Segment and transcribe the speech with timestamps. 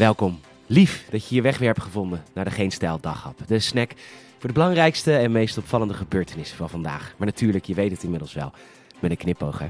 [0.00, 0.40] Welkom.
[0.66, 3.38] Lief dat je je weg weer hebt gevonden naar de Geen Stijl Daghap.
[3.46, 3.92] De snack
[4.38, 7.14] voor de belangrijkste en meest opvallende gebeurtenissen van vandaag.
[7.16, 8.52] Maar natuurlijk, je weet het inmiddels wel,
[8.98, 9.62] met een knipoog.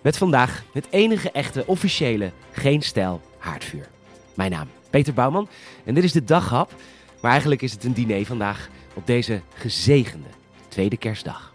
[0.00, 3.88] Met vandaag het enige echte officiële Geen Stijl haardvuur.
[4.34, 5.48] Mijn naam, Peter Bouwman
[5.84, 6.74] en dit is de Daghap.
[7.20, 10.28] Maar eigenlijk is het een diner vandaag op deze gezegende
[10.68, 11.51] tweede kerstdag.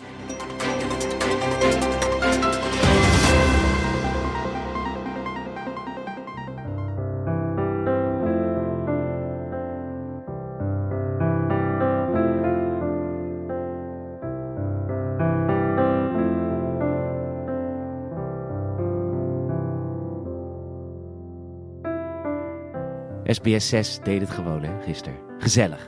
[23.47, 25.19] SBS 6 deed het gewoon, hè, gisteren.
[25.39, 25.87] Gezellig.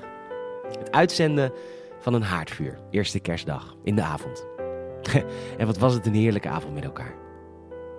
[0.79, 1.51] Het uitzenden
[1.99, 2.79] van een haardvuur.
[2.89, 4.45] Eerste kerstdag, in de avond.
[5.57, 7.13] en wat was het een heerlijke avond met elkaar.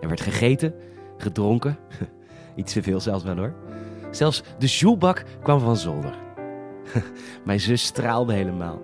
[0.01, 0.75] Er werd gegeten,
[1.17, 1.79] gedronken.
[2.57, 3.55] Iets te veel zelfs wel hoor.
[4.11, 6.15] Zelfs de joelbak kwam van zolder.
[7.45, 8.81] Mijn zus straalde helemaal.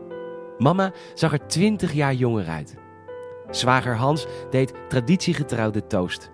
[0.59, 2.75] Mama zag er twintig jaar jonger uit.
[3.51, 6.31] Zwager Hans deed traditiegetrouw de toast.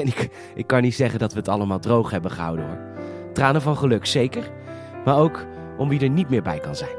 [0.00, 2.78] En ik, ik kan niet zeggen dat we het allemaal droog hebben gehouden hoor.
[3.32, 4.50] Tranen van geluk, zeker.
[5.04, 5.46] Maar ook
[5.78, 6.96] om wie er niet meer bij kan zijn.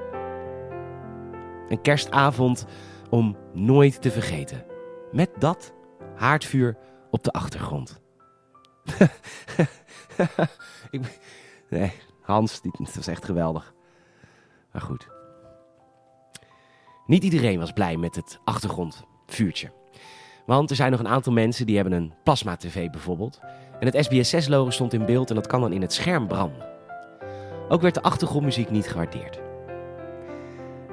[1.69, 2.65] Een kerstavond
[3.09, 4.65] om nooit te vergeten.
[5.11, 5.73] Met dat
[6.15, 6.77] haardvuur
[7.09, 8.01] op de achtergrond.
[11.69, 11.91] nee,
[12.21, 13.73] Hans, dat was echt geweldig.
[14.71, 15.07] Maar goed.
[17.05, 19.80] Niet iedereen was blij met het achtergrondvuurtje.
[20.45, 23.39] Want er zijn nog een aantal mensen die hebben een plasma-tv bijvoorbeeld.
[23.79, 26.69] En het SBS6-logo stond in beeld en dat kan dan in het scherm branden.
[27.69, 29.39] Ook werd de achtergrondmuziek niet gewaardeerd.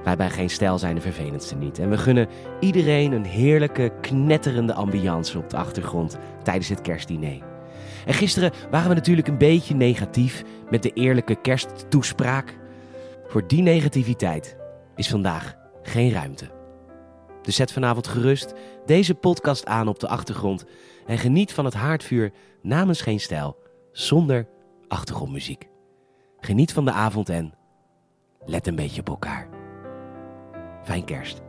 [0.05, 1.79] Wij bij Geen Stijl zijn de vervelendste niet.
[1.79, 2.29] En we gunnen
[2.61, 7.43] iedereen een heerlijke, knetterende ambiance op de achtergrond tijdens het kerstdiner.
[8.07, 12.59] En gisteren waren we natuurlijk een beetje negatief met de eerlijke kersttoespraak.
[13.27, 14.57] Voor die negativiteit
[14.97, 16.58] is vandaag geen ruimte.
[17.43, 18.53] Dus zet vanavond gerust
[18.87, 20.65] deze podcast aan op de achtergrond
[21.07, 22.33] en geniet van het haardvuur
[22.63, 23.57] namens Geen Stijl
[23.93, 24.49] zonder
[24.89, 25.69] achtergrondmuziek.
[26.41, 27.55] Geniet van de avond en
[28.45, 29.49] let een beetje op elkaar.
[30.83, 31.48] Fijn kerst.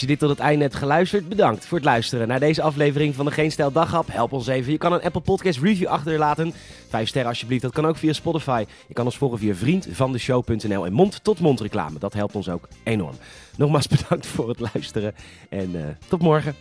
[0.00, 3.14] Als je dit tot het einde hebt geluisterd, bedankt voor het luisteren naar deze aflevering
[3.14, 4.06] van de Geen Stijl Daghap.
[4.12, 4.72] Help ons even.
[4.72, 6.52] Je kan een Apple Podcast review achterlaten.
[6.88, 7.62] Vijf sterren alsjeblieft.
[7.62, 8.64] Dat kan ook via Spotify.
[8.88, 11.98] Je kan ons volgen via vriendvandeshow.nl en mond-tot-mond reclame.
[11.98, 13.14] Dat helpt ons ook enorm.
[13.56, 15.14] Nogmaals bedankt voor het luisteren
[15.48, 16.54] en uh, tot morgen.